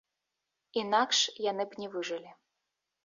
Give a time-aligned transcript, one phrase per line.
[0.83, 1.19] Інакш
[1.51, 2.31] яны б не выжылі.